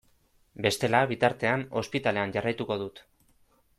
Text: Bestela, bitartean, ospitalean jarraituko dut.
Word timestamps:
Bestela, 0.65 1.01
bitartean, 1.11 1.67
ospitalean 1.83 2.33
jarraituko 2.39 2.79
dut. 2.85 3.03